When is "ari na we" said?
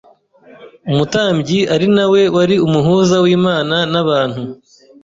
1.73-2.21